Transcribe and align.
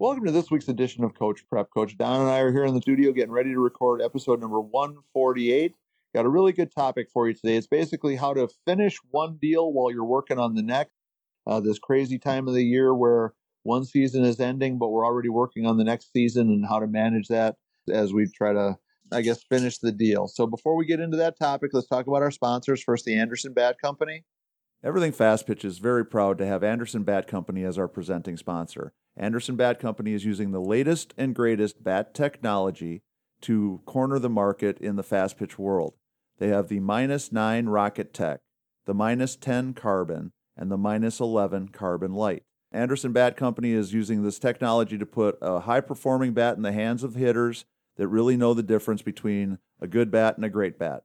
Welcome 0.00 0.24
to 0.24 0.32
this 0.32 0.50
week's 0.50 0.66
edition 0.66 1.04
of 1.04 1.12
Coach 1.12 1.46
Prep. 1.50 1.68
Coach 1.74 1.98
Don 1.98 2.22
and 2.22 2.30
I 2.30 2.38
are 2.38 2.50
here 2.50 2.64
in 2.64 2.72
the 2.72 2.80
studio 2.80 3.12
getting 3.12 3.32
ready 3.32 3.52
to 3.52 3.60
record 3.60 4.00
episode 4.00 4.40
number 4.40 4.58
148. 4.58 5.74
Got 6.14 6.24
a 6.24 6.28
really 6.30 6.54
good 6.54 6.74
topic 6.74 7.08
for 7.12 7.28
you 7.28 7.34
today. 7.34 7.56
It's 7.56 7.66
basically 7.66 8.16
how 8.16 8.32
to 8.32 8.48
finish 8.66 8.96
one 9.10 9.36
deal 9.42 9.70
while 9.70 9.90
you're 9.90 10.06
working 10.06 10.38
on 10.38 10.54
the 10.54 10.62
next. 10.62 10.94
Uh, 11.46 11.60
this 11.60 11.78
crazy 11.78 12.18
time 12.18 12.48
of 12.48 12.54
the 12.54 12.64
year 12.64 12.94
where 12.94 13.34
one 13.62 13.84
season 13.84 14.24
is 14.24 14.40
ending, 14.40 14.78
but 14.78 14.88
we're 14.88 15.04
already 15.04 15.28
working 15.28 15.66
on 15.66 15.76
the 15.76 15.84
next 15.84 16.14
season 16.14 16.48
and 16.48 16.64
how 16.66 16.78
to 16.78 16.86
manage 16.86 17.28
that 17.28 17.56
as 17.92 18.14
we 18.14 18.26
try 18.26 18.54
to, 18.54 18.78
I 19.12 19.20
guess, 19.20 19.42
finish 19.50 19.76
the 19.80 19.92
deal. 19.92 20.28
So 20.28 20.46
before 20.46 20.76
we 20.76 20.86
get 20.86 21.00
into 21.00 21.18
that 21.18 21.38
topic, 21.38 21.72
let's 21.74 21.88
talk 21.88 22.06
about 22.06 22.22
our 22.22 22.30
sponsors. 22.30 22.82
First, 22.82 23.04
the 23.04 23.18
Anderson 23.18 23.52
Bat 23.52 23.76
Company. 23.82 24.24
Everything 24.82 25.12
Fast 25.12 25.46
Pitch 25.46 25.62
is 25.62 25.76
very 25.76 26.06
proud 26.06 26.38
to 26.38 26.46
have 26.46 26.64
Anderson 26.64 27.02
Bat 27.02 27.26
Company 27.26 27.64
as 27.64 27.76
our 27.76 27.86
presenting 27.86 28.38
sponsor. 28.38 28.94
Anderson 29.14 29.54
Bat 29.54 29.78
Company 29.78 30.14
is 30.14 30.24
using 30.24 30.52
the 30.52 30.60
latest 30.60 31.12
and 31.18 31.34
greatest 31.34 31.84
bat 31.84 32.14
technology 32.14 33.02
to 33.42 33.82
corner 33.84 34.18
the 34.18 34.30
market 34.30 34.78
in 34.78 34.96
the 34.96 35.02
fast 35.02 35.36
pitch 35.36 35.58
world. 35.58 35.96
They 36.38 36.48
have 36.48 36.68
the 36.68 36.80
minus 36.80 37.30
9 37.30 37.66
Rocket 37.66 38.14
Tech, 38.14 38.40
the 38.86 38.94
minus 38.94 39.36
10 39.36 39.74
Carbon, 39.74 40.32
and 40.56 40.70
the 40.70 40.78
minus 40.78 41.20
11 41.20 41.68
Carbon 41.68 42.14
Light. 42.14 42.44
Anderson 42.72 43.12
Bat 43.12 43.36
Company 43.36 43.72
is 43.72 43.92
using 43.92 44.22
this 44.22 44.38
technology 44.38 44.96
to 44.96 45.04
put 45.04 45.36
a 45.42 45.60
high 45.60 45.82
performing 45.82 46.32
bat 46.32 46.56
in 46.56 46.62
the 46.62 46.72
hands 46.72 47.04
of 47.04 47.16
hitters 47.16 47.66
that 47.96 48.08
really 48.08 48.36
know 48.36 48.54
the 48.54 48.62
difference 48.62 49.02
between 49.02 49.58
a 49.78 49.86
good 49.86 50.10
bat 50.10 50.36
and 50.36 50.44
a 50.46 50.48
great 50.48 50.78
bat. 50.78 51.02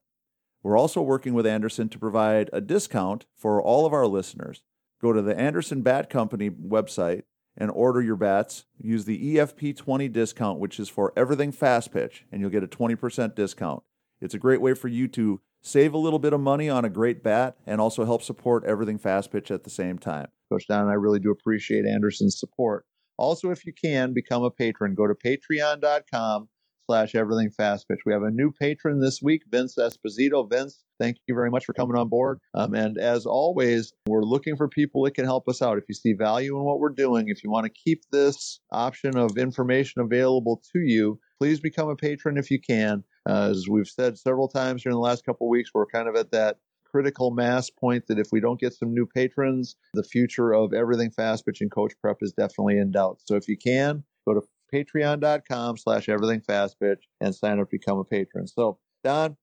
We're 0.65 0.79
also 0.79 0.99
working 0.99 1.35
with 1.35 1.45
Anderson 1.45 1.89
to 1.89 1.99
provide 1.99 2.49
a 2.51 2.59
discount 2.59 3.27
for 3.35 3.61
all 3.61 3.85
of 3.85 3.93
our 3.93 4.07
listeners. 4.07 4.63
Go 4.99 5.13
to 5.13 5.21
the 5.21 5.37
Anderson 5.37 5.83
Bat 5.83 6.09
Company 6.09 6.49
website 6.49 7.21
and 7.55 7.69
order 7.69 8.01
your 8.01 8.15
bats. 8.15 8.65
Use 8.81 9.05
the 9.05 9.35
EFP20 9.35 10.11
discount, 10.11 10.57
which 10.57 10.79
is 10.79 10.89
for 10.89 11.13
everything 11.15 11.51
fast 11.51 11.93
pitch, 11.93 12.25
and 12.31 12.41
you'll 12.41 12.49
get 12.49 12.63
a 12.63 12.67
20% 12.67 13.35
discount. 13.35 13.83
It's 14.19 14.33
a 14.33 14.39
great 14.39 14.59
way 14.59 14.73
for 14.73 14.87
you 14.87 15.07
to 15.09 15.39
save 15.61 15.93
a 15.93 15.99
little 15.99 16.17
bit 16.17 16.33
of 16.33 16.39
money 16.39 16.67
on 16.67 16.83
a 16.83 16.89
great 16.89 17.21
bat 17.21 17.57
and 17.67 17.79
also 17.79 18.03
help 18.03 18.23
support 18.23 18.65
everything 18.65 18.97
fast 18.97 19.31
pitch 19.31 19.51
at 19.51 19.65
the 19.65 19.69
same 19.69 19.99
time. 19.99 20.29
Coach 20.51 20.65
Don 20.67 20.87
I 20.87 20.93
really 20.93 21.19
do 21.19 21.29
appreciate 21.29 21.85
Anderson's 21.85 22.39
support. 22.39 22.87
Also, 23.17 23.51
if 23.51 23.67
you 23.67 23.71
can, 23.71 24.15
become 24.15 24.41
a 24.41 24.49
patron. 24.49 24.95
Go 24.95 25.05
to 25.05 25.13
patreon.com 25.13 26.49
slash 26.87 27.15
everything 27.15 27.49
fast 27.49 27.87
pitch. 27.87 27.99
We 28.05 28.13
have 28.13 28.23
a 28.23 28.31
new 28.31 28.51
patron 28.51 28.99
this 28.99 29.21
week, 29.21 29.43
Vince 29.49 29.75
Esposito. 29.77 30.49
Vince, 30.49 30.83
thank 30.99 31.17
you 31.27 31.35
very 31.35 31.49
much 31.49 31.65
for 31.65 31.73
coming 31.73 31.97
on 31.97 32.09
board. 32.09 32.39
Um, 32.53 32.73
and 32.73 32.97
as 32.97 33.25
always, 33.25 33.93
we're 34.07 34.23
looking 34.23 34.55
for 34.55 34.67
people 34.67 35.03
that 35.03 35.15
can 35.15 35.25
help 35.25 35.47
us 35.47 35.61
out. 35.61 35.77
If 35.77 35.85
you 35.87 35.95
see 35.95 36.13
value 36.13 36.57
in 36.57 36.63
what 36.63 36.79
we're 36.79 36.89
doing, 36.89 37.27
if 37.27 37.43
you 37.43 37.49
want 37.49 37.65
to 37.65 37.71
keep 37.71 38.03
this 38.11 38.59
option 38.71 39.17
of 39.17 39.37
information 39.37 40.01
available 40.01 40.61
to 40.73 40.79
you, 40.79 41.19
please 41.39 41.59
become 41.59 41.89
a 41.89 41.95
patron 41.95 42.37
if 42.37 42.51
you 42.51 42.59
can. 42.59 43.03
Uh, 43.27 43.49
as 43.51 43.65
we've 43.69 43.87
said 43.87 44.17
several 44.17 44.47
times 44.47 44.83
during 44.83 44.95
the 44.95 44.99
last 44.99 45.25
couple 45.25 45.49
weeks, 45.49 45.71
we're 45.73 45.85
kind 45.87 46.07
of 46.07 46.15
at 46.15 46.31
that 46.31 46.57
critical 46.85 47.31
mass 47.31 47.69
point 47.69 48.05
that 48.07 48.19
if 48.19 48.27
we 48.31 48.39
don't 48.39 48.59
get 48.59 48.73
some 48.73 48.93
new 48.93 49.05
patrons, 49.05 49.75
the 49.95 50.03
future 50.03 50.53
of 50.53 50.73
everything 50.73 51.11
fast 51.11 51.45
pitch 51.45 51.59
and 51.59 51.71
coach 51.71 51.93
prep 51.99 52.17
is 52.21 52.31
definitely 52.37 52.77
in 52.77 52.91
doubt. 52.91 53.19
So 53.25 53.35
if 53.35 53.49
you 53.49 53.57
can, 53.57 54.03
go 54.25 54.33
to 54.33 54.41
patreon.com 54.73 55.77
slash 55.77 56.09
everything 56.09 56.41
fast 56.41 56.79
pitch 56.79 57.07
and 57.21 57.33
sign 57.33 57.59
up 57.59 57.69
to 57.69 57.77
become 57.77 57.97
a 57.99 58.03
patron. 58.03 58.47
So 58.47 58.79
Don, 59.03 59.37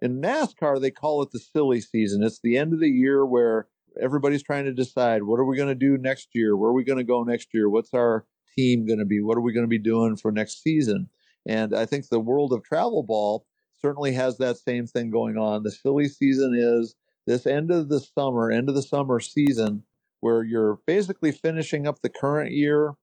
in 0.00 0.20
NASCAR, 0.20 0.80
they 0.80 0.90
call 0.90 1.22
it 1.22 1.30
the 1.32 1.38
silly 1.38 1.80
season. 1.80 2.22
It's 2.22 2.40
the 2.42 2.56
end 2.56 2.72
of 2.72 2.80
the 2.80 2.88
year 2.88 3.24
where 3.24 3.68
everybody's 4.00 4.42
trying 4.42 4.64
to 4.64 4.72
decide 4.72 5.22
what 5.22 5.38
are 5.38 5.44
we 5.44 5.56
going 5.56 5.68
to 5.68 5.74
do 5.74 5.96
next 5.96 6.28
year? 6.34 6.56
Where 6.56 6.70
are 6.70 6.74
we 6.74 6.84
going 6.84 6.98
to 6.98 7.04
go 7.04 7.22
next 7.22 7.48
year? 7.54 7.68
What's 7.68 7.94
our 7.94 8.26
team 8.56 8.86
going 8.86 8.98
to 8.98 9.04
be? 9.04 9.20
What 9.20 9.36
are 9.36 9.42
we 9.42 9.52
going 9.52 9.64
to 9.64 9.68
be 9.68 9.78
doing 9.78 10.16
for 10.16 10.32
next 10.32 10.62
season? 10.62 11.08
And 11.46 11.74
I 11.74 11.86
think 11.86 12.08
the 12.08 12.20
world 12.20 12.52
of 12.52 12.64
travel 12.64 13.02
ball 13.02 13.46
certainly 13.80 14.12
has 14.12 14.38
that 14.38 14.56
same 14.56 14.86
thing 14.86 15.10
going 15.10 15.36
on. 15.36 15.62
The 15.62 15.70
silly 15.70 16.08
season 16.08 16.54
is 16.56 16.94
this 17.26 17.46
end 17.46 17.70
of 17.70 17.88
the 17.88 18.00
summer, 18.00 18.50
end 18.50 18.68
of 18.68 18.74
the 18.74 18.82
summer 18.82 19.20
season, 19.20 19.84
where 20.20 20.42
you're 20.42 20.78
basically 20.86 21.32
finishing 21.32 21.86
up 21.86 22.00
the 22.00 22.08
current 22.08 22.52
year, 22.52 22.94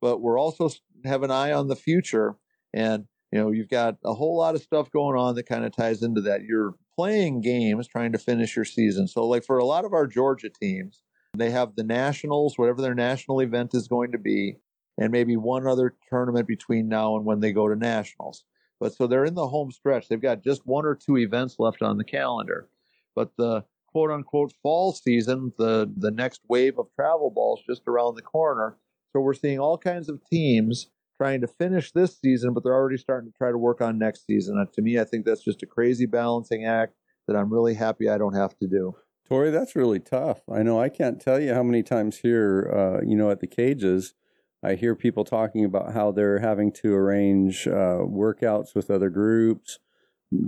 but 0.00 0.20
we're 0.20 0.38
also 0.38 0.68
have 1.04 1.22
an 1.22 1.30
eye 1.30 1.52
on 1.52 1.68
the 1.68 1.76
future. 1.76 2.36
And 2.72 3.06
you 3.32 3.40
know, 3.40 3.50
you've 3.50 3.68
got 3.68 3.96
a 4.04 4.14
whole 4.14 4.36
lot 4.36 4.54
of 4.54 4.62
stuff 4.62 4.92
going 4.92 5.18
on 5.18 5.34
that 5.34 5.48
kind 5.48 5.64
of 5.64 5.74
ties 5.74 6.02
into 6.02 6.20
that. 6.20 6.44
You're 6.44 6.74
playing 6.94 7.40
games 7.40 7.88
trying 7.88 8.12
to 8.12 8.18
finish 8.18 8.54
your 8.54 8.64
season. 8.64 9.08
So, 9.08 9.26
like 9.26 9.44
for 9.44 9.58
a 9.58 9.64
lot 9.64 9.84
of 9.84 9.92
our 9.92 10.06
Georgia 10.06 10.48
teams, 10.48 11.02
they 11.36 11.50
have 11.50 11.74
the 11.74 11.82
nationals, 11.82 12.56
whatever 12.56 12.80
their 12.80 12.94
national 12.94 13.40
event 13.40 13.74
is 13.74 13.88
going 13.88 14.12
to 14.12 14.18
be, 14.18 14.58
and 14.98 15.10
maybe 15.10 15.36
one 15.36 15.66
other 15.66 15.96
tournament 16.08 16.46
between 16.46 16.88
now 16.88 17.16
and 17.16 17.24
when 17.24 17.40
they 17.40 17.52
go 17.52 17.68
to 17.68 17.74
nationals. 17.74 18.44
But 18.78 18.94
so 18.94 19.06
they're 19.06 19.24
in 19.24 19.34
the 19.34 19.48
home 19.48 19.72
stretch. 19.72 20.08
They've 20.08 20.20
got 20.20 20.44
just 20.44 20.66
one 20.66 20.84
or 20.84 20.94
two 20.94 21.18
events 21.18 21.56
left 21.58 21.82
on 21.82 21.96
the 21.96 22.04
calendar. 22.04 22.68
But 23.16 23.32
the 23.36 23.64
quote 23.88 24.10
unquote 24.10 24.52
fall 24.62 24.92
season, 24.92 25.52
the 25.58 25.92
the 25.96 26.10
next 26.10 26.40
wave 26.48 26.78
of 26.78 26.86
travel 26.94 27.30
balls 27.30 27.62
just 27.66 27.82
around 27.88 28.14
the 28.14 28.22
corner. 28.22 28.76
So 29.12 29.20
we're 29.20 29.34
seeing 29.34 29.58
all 29.58 29.78
kinds 29.78 30.08
of 30.08 30.20
teams 30.30 30.88
trying 31.16 31.40
to 31.40 31.46
finish 31.46 31.92
this 31.92 32.18
season, 32.18 32.52
but 32.52 32.64
they're 32.64 32.74
already 32.74 32.98
starting 32.98 33.30
to 33.30 33.36
try 33.36 33.50
to 33.50 33.58
work 33.58 33.80
on 33.80 33.98
next 33.98 34.26
season. 34.26 34.58
And 34.58 34.72
to 34.72 34.82
me, 34.82 34.98
I 34.98 35.04
think 35.04 35.24
that's 35.24 35.44
just 35.44 35.62
a 35.62 35.66
crazy 35.66 36.06
balancing 36.06 36.64
act 36.64 36.94
that 37.26 37.36
I'm 37.36 37.52
really 37.52 37.74
happy 37.74 38.08
I 38.08 38.18
don't 38.18 38.34
have 38.34 38.56
to 38.58 38.66
do. 38.66 38.94
Tori, 39.28 39.50
that's 39.50 39.74
really 39.74 40.00
tough. 40.00 40.42
I 40.52 40.62
know 40.62 40.78
I 40.78 40.90
can't 40.90 41.20
tell 41.20 41.40
you 41.40 41.54
how 41.54 41.62
many 41.62 41.82
times 41.82 42.18
here, 42.18 42.70
uh, 42.74 43.04
you 43.06 43.16
know, 43.16 43.30
at 43.30 43.40
the 43.40 43.46
cages, 43.46 44.14
I 44.62 44.74
hear 44.74 44.94
people 44.94 45.24
talking 45.24 45.64
about 45.64 45.92
how 45.92 46.12
they're 46.12 46.40
having 46.40 46.72
to 46.72 46.94
arrange 46.94 47.66
uh, 47.66 48.00
workouts 48.04 48.74
with 48.74 48.90
other 48.90 49.10
groups, 49.10 49.78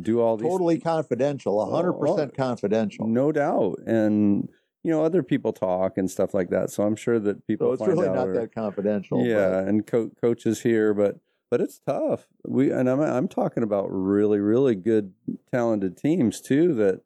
do 0.03 0.21
all 0.21 0.37
these 0.37 0.49
totally 0.49 0.81
confidential, 0.81 1.71
hundred 1.71 1.95
oh, 1.95 2.01
percent 2.01 2.33
oh, 2.35 2.37
confidential, 2.37 3.07
no 3.07 3.33
doubt. 3.33 3.79
And 3.87 4.49
you 4.87 4.93
know, 4.93 5.05
other 5.05 5.25
people 5.25 5.53
talk 5.53 5.99
and 5.99 6.09
stuff 6.09 6.33
like 6.33 6.49
that. 6.51 6.71
So 6.71 6.85
I'm 6.85 6.95
sure 6.95 7.19
that 7.19 7.45
people. 7.45 7.77
So 7.77 7.85
it's 7.85 7.89
really 7.93 8.09
not 8.09 8.29
or, 8.29 8.35
that 8.35 8.55
confidential. 8.55 9.27
Yeah, 9.27 9.49
but. 9.49 9.65
and 9.69 9.85
co- 9.85 10.13
coaches 10.21 10.63
here, 10.63 10.95
but 10.95 11.19
but 11.51 11.61
it's 11.61 11.81
tough. 11.81 12.29
We 12.47 12.71
and 12.71 12.89
I'm 12.89 13.01
I'm 13.01 13.27
talking 13.27 13.65
about 13.65 13.89
really 13.91 14.39
really 14.39 14.77
good 14.77 15.13
talented 15.51 15.97
teams 15.97 16.41
too. 16.41 16.73
That 16.75 17.01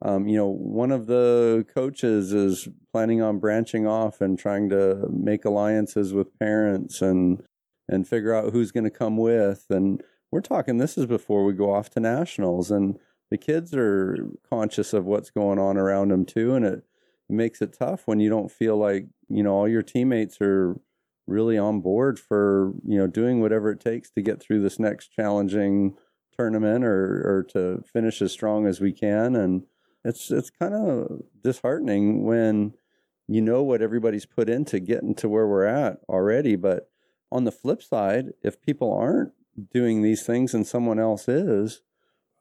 um, 0.00 0.26
you 0.26 0.38
know, 0.38 0.48
one 0.48 0.90
of 0.90 1.08
the 1.08 1.66
coaches 1.74 2.32
is 2.32 2.68
planning 2.90 3.20
on 3.20 3.38
branching 3.38 3.86
off 3.86 4.22
and 4.22 4.38
trying 4.38 4.70
to 4.70 5.06
make 5.10 5.44
alliances 5.44 6.14
with 6.14 6.38
parents 6.38 7.02
and 7.02 7.42
and 7.86 8.08
figure 8.08 8.34
out 8.34 8.54
who's 8.54 8.72
going 8.72 8.84
to 8.84 8.90
come 8.90 9.18
with. 9.18 9.66
And 9.68 10.02
we're 10.32 10.40
talking. 10.40 10.78
This 10.78 10.96
is 10.96 11.04
before 11.04 11.44
we 11.44 11.52
go 11.52 11.70
off 11.70 11.90
to 11.90 12.00
nationals, 12.00 12.70
and 12.70 12.98
the 13.30 13.36
kids 13.36 13.74
are 13.74 14.26
conscious 14.48 14.94
of 14.94 15.04
what's 15.04 15.28
going 15.28 15.58
on 15.58 15.76
around 15.76 16.12
them 16.12 16.24
too, 16.24 16.54
and 16.54 16.64
it 16.64 16.72
it 16.74 16.84
makes 17.28 17.60
it 17.60 17.76
tough 17.78 18.02
when 18.06 18.20
you 18.20 18.30
don't 18.30 18.50
feel 18.50 18.76
like 18.76 19.06
you 19.28 19.42
know 19.42 19.52
all 19.52 19.68
your 19.68 19.82
teammates 19.82 20.38
are 20.40 20.80
really 21.26 21.58
on 21.58 21.80
board 21.80 22.18
for 22.18 22.72
you 22.84 22.96
know 22.96 23.06
doing 23.06 23.40
whatever 23.40 23.70
it 23.70 23.80
takes 23.80 24.10
to 24.10 24.22
get 24.22 24.40
through 24.40 24.62
this 24.62 24.78
next 24.78 25.08
challenging 25.08 25.96
tournament 26.36 26.84
or 26.84 27.22
or 27.24 27.46
to 27.50 27.82
finish 27.92 28.20
as 28.22 28.32
strong 28.32 28.66
as 28.66 28.80
we 28.80 28.92
can. 28.92 29.34
And 29.34 29.64
it's 30.04 30.30
it's 30.30 30.50
kind 30.50 30.74
of 30.74 31.22
disheartening 31.42 32.24
when 32.24 32.74
you 33.28 33.42
know 33.42 33.62
what 33.62 33.82
everybody's 33.82 34.26
put 34.26 34.48
into 34.48 34.78
getting 34.78 35.14
to 35.16 35.28
where 35.28 35.46
we're 35.46 35.64
at 35.64 35.98
already. 36.08 36.56
But 36.56 36.90
on 37.32 37.44
the 37.44 37.52
flip 37.52 37.82
side 37.82 38.32
if 38.42 38.62
people 38.62 38.92
aren't 38.92 39.32
doing 39.72 40.02
these 40.02 40.24
things 40.24 40.54
and 40.54 40.66
someone 40.66 41.00
else 41.00 41.28
is 41.28 41.80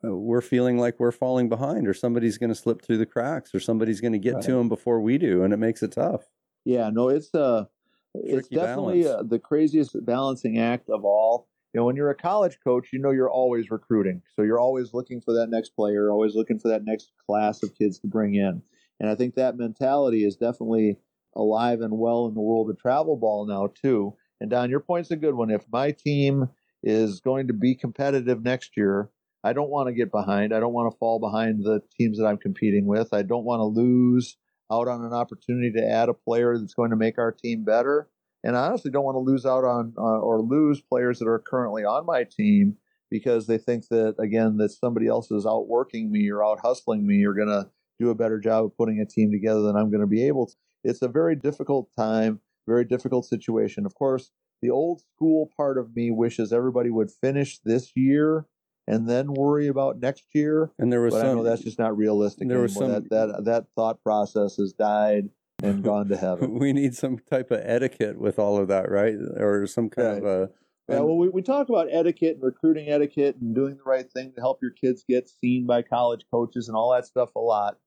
we're 0.04 0.42
feeling 0.42 0.78
like 0.78 1.00
we're 1.00 1.12
falling 1.12 1.50
behind 1.50 1.88
or 1.88 1.94
somebody's 1.94 2.38
going 2.38 2.50
to 2.50 2.56
slip 2.56 2.82
through 2.82 2.97
the 2.97 3.06
cracks 3.06 3.53
or 3.53 3.59
somebody's 3.59 4.02
going 4.02 4.14
to 4.14 4.20
get 4.20 4.36
right. 4.36 4.44
to 4.44 4.53
them 4.53 4.70
before 4.70 5.02
we 5.02 5.18
do 5.18 5.44
and 5.44 5.53
it 5.53 5.58
makes 5.58 5.82
it 5.84 5.92
tough. 5.92 6.24
Yeah 6.64 6.90
no 6.92 7.09
it's 7.09 7.34
uh 7.34 7.66
it's 8.14 8.47
definitely 8.47 9.08
uh, 9.08 9.24
the 9.24 9.40
craziest 9.40 9.94
balancing 10.06 10.58
act 10.58 10.90
of 10.90 11.03
all. 11.03 11.47
You 11.74 11.82
know 11.82 11.86
when 11.86 11.96
you're 11.96 12.09
a 12.09 12.16
college 12.16 12.58
coach 12.64 12.90
you 12.94 13.00
know 13.00 13.12
you're 13.12 13.30
always 13.30 13.70
recruiting 13.70 14.22
so 14.36 14.42
you're 14.42 14.59
always 14.59 14.94
looking 14.94 15.22
for 15.22 15.34
that 15.34 15.50
next 15.50 15.72
player 15.72 16.12
always 16.12 16.36
looking 16.36 16.59
for 16.59 16.70
that 16.70 16.86
next 16.86 17.12
class 17.26 17.64
of 17.64 17.76
kids 17.76 18.00
to 18.00 18.08
bring 18.08 18.36
in. 18.36 18.62
And 19.00 19.09
i 19.09 19.16
think 19.16 19.36
that 19.36 19.58
mentality 19.58 20.24
is 20.24 20.36
definitely 20.36 20.98
alive 21.36 21.82
and 21.82 21.98
well 21.98 22.28
in 22.28 22.34
the 22.34 22.41
world 22.41 22.70
of 22.70 22.80
travel 22.80 23.18
ball 23.18 23.46
now 23.46 23.68
too. 23.68 24.16
And 24.40 24.50
don 24.50 24.70
your 24.70 24.80
point's 24.80 25.12
a 25.12 25.16
good 25.16 25.36
one. 25.36 25.50
If 25.50 25.66
my 25.72 25.91
team 25.91 26.50
is 26.84 27.20
going 27.20 27.48
to 27.48 27.53
be 27.53 27.76
competitive 27.76 28.44
next 28.44 28.78
year 28.78 29.09
I 29.46 29.53
don't 29.53 29.70
want 29.70 29.88
to 29.88 29.94
get 29.94 30.12
behind. 30.12 30.56
I 30.56 30.59
don't 30.59 30.74
want 30.74 30.92
to 30.92 30.97
fall 30.97 31.20
behind 31.20 31.64
the 31.64 31.80
teams 31.96 32.18
that 32.18 32.26
I'm 32.26 32.38
competing 32.38 32.88
with. 32.88 33.14
I 33.14 33.22
don't 33.22 33.46
want 33.46 33.59
to 33.59 33.66
lose 33.66 34.38
out 34.72 34.88
on 34.88 35.06
an 35.06 35.14
opportunity 35.14 35.72
to 35.74 35.88
add 35.88 36.09
a 36.09 36.16
player 36.16 36.58
that's 36.58 36.74
going 36.74 36.90
to 36.90 36.96
make 36.96 37.20
our 37.20 37.32
team 37.32 37.64
better. 37.64 38.09
And 38.44 38.58
I 38.58 38.66
honestly 38.66 38.90
don't 38.90 39.06
want 39.06 39.18
to 39.18 39.20
lose 39.20 39.46
out 39.46 39.64
on 39.64 39.94
uh, 40.00 40.02
or 40.02 40.42
lose 40.42 40.82
players 40.82 41.20
that 41.20 41.28
are 41.28 41.38
currently 41.38 41.84
on 41.84 42.08
my 42.08 42.24
team 42.24 42.78
because 43.12 43.46
they 43.46 43.59
think 43.59 43.88
that 43.90 44.16
again 44.20 44.58
that 44.58 44.72
somebody 44.72 45.08
else 45.08 45.30
is 45.30 45.46
outworking 45.46 46.12
me 46.12 46.28
or 46.32 46.44
out 46.44 46.59
hustling 46.64 47.06
me 47.06 47.24
or 47.24 47.34
going 47.34 47.48
to 47.48 47.70
do 48.00 48.09
a 48.09 48.16
better 48.16 48.40
job 48.40 48.66
of 48.66 48.76
putting 48.76 49.00
a 49.00 49.06
team 49.06 49.32
together 49.32 49.62
than 49.62 49.76
I'm 49.76 49.91
going 49.91 50.02
to 50.02 50.08
be 50.08 50.26
able 50.26 50.48
to. 50.48 50.53
It's 50.84 51.03
a 51.03 51.08
very 51.08 51.36
difficult 51.36 51.90
time, 51.96 52.40
very 52.68 52.84
difficult 52.84 53.26
situation. 53.26 53.86
Of 53.86 53.94
course, 53.94 54.32
the 54.64 54.72
old 54.72 55.02
school 55.02 55.52
part 55.56 55.78
of 55.78 55.96
me 55.96 56.09
wishes 56.09 56.52
everybody 56.52 56.90
would 56.90 57.12
finish 57.12 57.59
this 57.64 57.91
year 57.96 58.48
and 58.87 59.09
then 59.09 59.34
worry 59.34 59.67
about 59.67 59.99
next 59.99 60.26
year. 60.34 60.72
And 60.78 60.91
there 60.91 61.02
was 61.02 61.14
but 61.14 61.22
some. 61.22 61.29
I 61.29 61.34
know 61.34 61.43
that's 61.43 61.64
just 61.64 61.79
not 61.79 61.97
realistic 61.97 62.47
there 62.47 62.58
anymore. 62.58 62.64
was 62.64 62.73
some- 62.73 62.91
that, 62.91 63.09
that 63.09 63.46
that 63.46 63.66
thought 63.76 64.03
process 64.03 64.58
has 64.58 64.73
died 64.73 65.29
and 65.64 65.84
gone 65.84 66.08
to 66.09 66.17
heaven. 66.17 66.59
we 66.59 66.73
need 66.73 66.96
some 66.96 67.20
type 67.20 67.52
of 67.52 67.61
etiquette 67.64 68.20
with 68.20 68.40
all 68.40 68.58
of 68.58 68.67
that, 68.67 68.90
right? 68.90 69.16
Or 69.37 69.66
some 69.67 69.90
kind 69.90 70.17
of 70.17 70.23
a. 70.26 70.49
Yeah, 70.87 70.99
well, 70.99 71.17
we, 71.17 71.29
we 71.29 71.41
talk 71.41 71.70
about 71.70 71.87
etiquette 71.90 72.35
and 72.35 72.43
recruiting 72.43 72.90
etiquette 72.90 73.37
and 73.41 73.55
doing 73.55 73.76
the 73.76 73.84
right 73.84 74.05
thing 74.11 74.34
to 74.35 74.41
help 74.41 74.59
your 74.61 74.70
kids 74.70 75.03
get 75.09 75.28
seen 75.28 75.66
by 75.66 75.81
college 75.81 76.26
coaches 76.29 76.67
and 76.67 76.78
all 76.78 76.91
that 76.91 77.08
stuff 77.08 77.34
a 77.35 77.40
lot. 77.40 77.79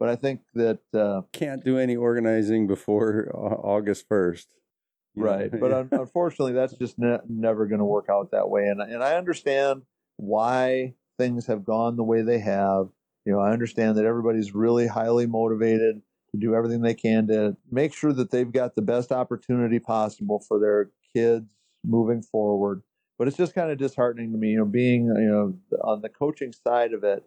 But 0.00 0.08
I 0.08 0.16
think 0.16 0.40
that 0.54 0.80
uh, 0.92 1.22
can't 1.32 1.64
do 1.64 1.78
any 1.78 1.94
organizing 1.94 2.66
before 2.66 3.30
August 3.34 4.08
first. 4.08 4.48
You 5.14 5.22
know, 5.22 5.30
right, 5.30 5.60
but 5.60 5.72
un- 5.72 5.88
unfortunately, 5.92 6.54
that's 6.54 6.72
just 6.72 6.98
ne- 6.98 7.20
never 7.28 7.66
going 7.66 7.78
to 7.78 7.84
work 7.84 8.06
out 8.10 8.32
that 8.32 8.48
way. 8.50 8.66
And 8.66 8.80
and 8.80 9.04
I 9.04 9.14
understand 9.16 9.82
why 10.20 10.94
things 11.18 11.46
have 11.46 11.64
gone 11.64 11.96
the 11.96 12.04
way 12.04 12.22
they 12.22 12.38
have. 12.38 12.88
You 13.24 13.32
know, 13.32 13.40
I 13.40 13.52
understand 13.52 13.96
that 13.96 14.04
everybody's 14.04 14.54
really 14.54 14.86
highly 14.86 15.26
motivated 15.26 16.02
to 16.30 16.38
do 16.38 16.54
everything 16.54 16.82
they 16.82 16.94
can 16.94 17.26
to 17.28 17.56
make 17.70 17.92
sure 17.92 18.12
that 18.12 18.30
they've 18.30 18.50
got 18.50 18.74
the 18.74 18.82
best 18.82 19.12
opportunity 19.12 19.78
possible 19.78 20.42
for 20.46 20.58
their 20.58 20.90
kids 21.14 21.46
moving 21.84 22.22
forward. 22.22 22.82
But 23.18 23.28
it's 23.28 23.36
just 23.36 23.54
kind 23.54 23.70
of 23.70 23.78
disheartening 23.78 24.32
to 24.32 24.38
me, 24.38 24.50
you 24.50 24.58
know, 24.58 24.64
being 24.64 25.06
you 25.06 25.30
know 25.30 25.58
on 25.82 26.00
the 26.00 26.08
coaching 26.08 26.52
side 26.52 26.92
of 26.92 27.04
it. 27.04 27.24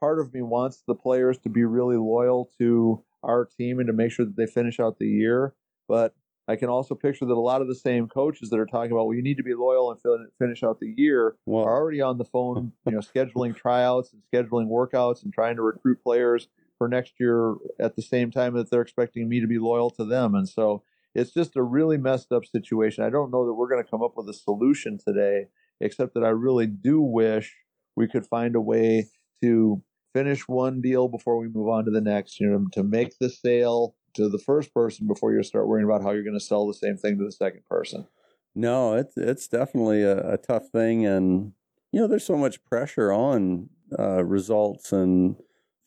Part 0.00 0.18
of 0.18 0.32
me 0.32 0.40
wants 0.40 0.82
the 0.86 0.94
players 0.94 1.38
to 1.38 1.50
be 1.50 1.64
really 1.64 1.96
loyal 1.96 2.50
to 2.58 3.04
our 3.22 3.44
team 3.44 3.78
and 3.78 3.86
to 3.86 3.92
make 3.92 4.10
sure 4.10 4.24
that 4.24 4.36
they 4.36 4.46
finish 4.46 4.80
out 4.80 4.98
the 4.98 5.06
year. 5.06 5.54
But 5.86 6.14
I 6.50 6.56
can 6.56 6.68
also 6.68 6.96
picture 6.96 7.24
that 7.26 7.32
a 7.32 7.40
lot 7.40 7.62
of 7.62 7.68
the 7.68 7.76
same 7.76 8.08
coaches 8.08 8.50
that 8.50 8.58
are 8.58 8.66
talking 8.66 8.90
about, 8.90 9.06
well, 9.06 9.14
you 9.14 9.22
need 9.22 9.36
to 9.36 9.44
be 9.44 9.54
loyal 9.54 9.92
and 9.92 10.00
fin- 10.00 10.28
finish 10.36 10.64
out 10.64 10.80
the 10.80 10.92
year, 10.96 11.36
are 11.48 11.78
already 11.78 12.00
on 12.00 12.18
the 12.18 12.24
phone, 12.24 12.72
you 12.86 12.92
know, 12.92 12.98
scheduling 12.98 13.54
tryouts 13.54 14.12
and 14.12 14.22
scheduling 14.32 14.66
workouts 14.66 15.22
and 15.22 15.32
trying 15.32 15.54
to 15.54 15.62
recruit 15.62 16.02
players 16.02 16.48
for 16.76 16.88
next 16.88 17.14
year 17.20 17.54
at 17.78 17.94
the 17.94 18.02
same 18.02 18.32
time 18.32 18.54
that 18.54 18.68
they're 18.68 18.80
expecting 18.82 19.28
me 19.28 19.38
to 19.40 19.46
be 19.46 19.58
loyal 19.58 19.90
to 19.90 20.04
them. 20.04 20.34
And 20.34 20.48
so 20.48 20.82
it's 21.14 21.32
just 21.32 21.54
a 21.54 21.62
really 21.62 21.98
messed 21.98 22.32
up 22.32 22.44
situation. 22.44 23.04
I 23.04 23.10
don't 23.10 23.30
know 23.30 23.46
that 23.46 23.54
we're 23.54 23.68
going 23.68 23.84
to 23.84 23.90
come 23.90 24.02
up 24.02 24.14
with 24.16 24.28
a 24.28 24.34
solution 24.34 24.98
today, 24.98 25.46
except 25.80 26.14
that 26.14 26.24
I 26.24 26.30
really 26.30 26.66
do 26.66 27.00
wish 27.00 27.54
we 27.94 28.08
could 28.08 28.26
find 28.26 28.56
a 28.56 28.60
way 28.60 29.08
to 29.40 29.82
finish 30.12 30.48
one 30.48 30.80
deal 30.80 31.06
before 31.06 31.38
we 31.38 31.46
move 31.46 31.68
on 31.68 31.84
to 31.84 31.92
the 31.92 32.00
next, 32.00 32.40
you 32.40 32.48
know, 32.48 32.66
to 32.72 32.82
make 32.82 33.18
the 33.20 33.30
sale 33.30 33.94
to 34.14 34.28
the 34.28 34.38
first 34.38 34.72
person 34.74 35.06
before 35.06 35.32
you 35.32 35.42
start 35.42 35.66
worrying 35.68 35.84
about 35.86 36.02
how 36.02 36.10
you're 36.10 36.24
going 36.24 36.38
to 36.38 36.44
sell 36.44 36.66
the 36.66 36.74
same 36.74 36.96
thing 36.96 37.18
to 37.18 37.24
the 37.24 37.32
second 37.32 37.62
person. 37.68 38.06
no, 38.54 38.94
it's 38.94 39.16
it's 39.16 39.46
definitely 39.48 40.02
a, 40.02 40.34
a 40.34 40.36
tough 40.38 40.68
thing, 40.68 41.06
and 41.06 41.52
you 41.92 42.00
know, 42.00 42.06
there's 42.06 42.24
so 42.26 42.36
much 42.36 42.62
pressure 42.64 43.12
on 43.12 43.68
uh, 43.98 44.24
results 44.24 44.92
and 44.92 45.36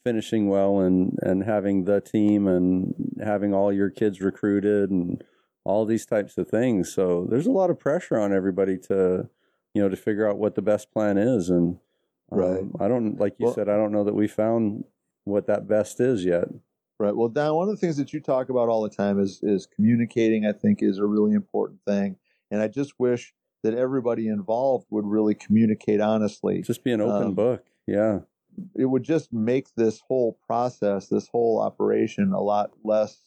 finishing 0.04 0.48
well, 0.50 0.80
and 0.80 1.18
and 1.22 1.44
having 1.44 1.86
the 1.86 2.02
team, 2.02 2.48
and 2.48 2.94
having 3.24 3.54
all 3.54 3.72
your 3.72 3.90
kids 3.90 4.20
recruited, 4.22 4.90
and 4.92 5.24
all 5.66 5.86
these 5.86 6.06
types 6.06 6.38
of 6.38 6.48
things. 6.50 6.94
So 6.94 7.26
there's 7.30 7.48
a 7.48 7.52
lot 7.52 7.70
of 7.70 7.80
pressure 7.80 8.20
on 8.20 8.34
everybody 8.34 8.78
to, 8.90 9.30
you 9.74 9.82
know, 9.82 9.88
to 9.88 9.96
figure 9.96 10.30
out 10.30 10.38
what 10.38 10.56
the 10.56 10.62
best 10.62 10.92
plan 10.92 11.18
is, 11.18 11.50
and 11.50 11.78
um, 12.32 12.40
Right. 12.40 12.64
I 12.82 12.88
don't 12.90 13.18
like 13.20 13.36
you 13.40 13.46
Well- 13.46 13.56
said, 13.56 13.70
I 13.70 13.78
don't 13.78 13.92
know 13.94 14.04
that 14.04 14.16
we 14.16 14.28
found 14.28 14.84
what 15.26 15.48
that 15.48 15.68
best 15.70 16.00
is 16.02 16.26
yet. 16.26 16.50
Right. 17.04 17.14
Well, 17.14 17.28
Don, 17.28 17.56
one 17.56 17.68
of 17.68 17.76
the 17.76 17.82
things 17.82 17.98
that 17.98 18.14
you 18.14 18.22
talk 18.22 18.48
about 18.48 18.70
all 18.70 18.82
the 18.82 18.90
time 18.90 19.20
is 19.20 19.42
is 19.44 19.66
communicating. 19.66 20.46
I 20.46 20.54
think 20.54 20.82
is 20.82 21.00
a 21.00 21.06
really 21.06 21.34
important 21.34 21.82
thing, 21.86 22.16
and 22.50 22.62
I 22.62 22.70
just 22.70 22.94
wish 22.98 23.34
that 23.62 23.74
everybody 23.74 24.30
involved 24.30 24.88
would 24.90 25.04
really 25.04 25.36
communicate 25.36 26.00
honestly. 26.00 26.62
Just 26.62 26.82
be 26.82 26.94
an 26.94 27.02
open 27.02 27.28
Um, 27.28 27.34
book. 27.34 27.66
Yeah. 27.88 28.20
It 28.74 28.86
would 28.86 29.04
just 29.04 29.34
make 29.34 29.68
this 29.76 30.02
whole 30.08 30.38
process, 30.48 31.10
this 31.10 31.28
whole 31.28 31.60
operation, 31.60 32.32
a 32.32 32.42
lot 32.42 32.72
less 32.86 33.20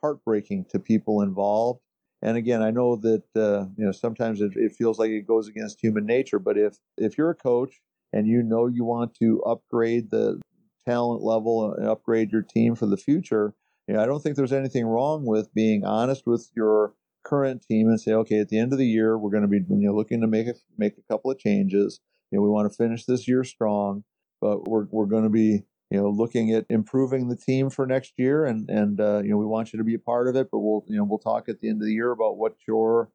heartbreaking 0.00 0.66
to 0.70 0.78
people 0.78 1.22
involved. 1.22 1.80
And 2.22 2.36
again, 2.36 2.62
I 2.62 2.70
know 2.70 2.94
that 2.94 3.24
uh, 3.34 3.66
you 3.76 3.86
know 3.86 3.92
sometimes 3.92 4.40
it, 4.40 4.52
it 4.54 4.70
feels 4.70 5.00
like 5.00 5.10
it 5.10 5.26
goes 5.26 5.48
against 5.48 5.80
human 5.80 6.06
nature, 6.06 6.38
but 6.38 6.56
if 6.56 6.78
if 6.96 7.18
you're 7.18 7.30
a 7.30 7.34
coach 7.34 7.80
and 8.12 8.28
you 8.28 8.44
know 8.44 8.68
you 8.68 8.84
want 8.84 9.16
to 9.16 9.42
upgrade 9.42 10.10
the 10.10 10.40
talent 10.88 11.22
level 11.22 11.72
and 11.72 11.86
upgrade 11.86 12.32
your 12.32 12.42
team 12.42 12.74
for 12.74 12.86
the 12.86 12.96
future, 12.96 13.54
you 13.86 13.94
know, 13.94 14.02
I 14.02 14.06
don't 14.06 14.22
think 14.22 14.36
there's 14.36 14.52
anything 14.52 14.86
wrong 14.86 15.24
with 15.26 15.52
being 15.52 15.84
honest 15.84 16.26
with 16.26 16.48
your 16.54 16.94
current 17.24 17.62
team 17.62 17.88
and 17.88 18.00
say, 18.00 18.12
okay, 18.12 18.38
at 18.38 18.48
the 18.48 18.58
end 18.58 18.72
of 18.72 18.78
the 18.78 18.86
year, 18.86 19.18
we're 19.18 19.30
going 19.30 19.42
to 19.42 19.48
be 19.48 19.58
you 19.68 19.88
know 19.88 19.94
looking 19.94 20.20
to 20.20 20.26
make 20.26 20.46
a 20.46 20.54
make 20.78 20.94
a 20.96 21.12
couple 21.12 21.30
of 21.30 21.38
changes. 21.38 22.00
You 22.30 22.38
know, 22.38 22.42
we 22.42 22.48
want 22.48 22.70
to 22.70 22.76
finish 22.76 23.04
this 23.04 23.26
year 23.26 23.44
strong, 23.44 24.04
but 24.40 24.68
we're 24.68 24.86
we're 24.90 25.06
going 25.06 25.24
to 25.24 25.30
be 25.30 25.64
you 25.90 26.00
know 26.00 26.08
looking 26.08 26.52
at 26.52 26.66
improving 26.70 27.28
the 27.28 27.36
team 27.36 27.70
for 27.70 27.86
next 27.86 28.12
year, 28.16 28.44
and 28.44 28.68
and 28.70 29.00
uh, 29.00 29.22
you 29.24 29.30
know 29.30 29.38
we 29.38 29.46
want 29.46 29.72
you 29.72 29.78
to 29.78 29.84
be 29.84 29.94
a 29.94 29.98
part 29.98 30.28
of 30.28 30.36
it. 30.36 30.48
But 30.50 30.60
we'll 30.60 30.84
you 30.88 30.96
know 30.96 31.04
we'll 31.04 31.18
talk 31.18 31.48
at 31.48 31.60
the 31.60 31.68
end 31.68 31.82
of 31.82 31.86
the 31.86 31.94
year 31.94 32.12
about 32.12 32.38
what 32.38 32.54
your 32.66 33.10